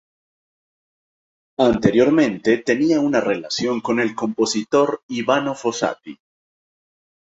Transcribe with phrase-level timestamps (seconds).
[1.59, 6.19] Anteriormente tenía una relación con el compositor Ivano Fossati.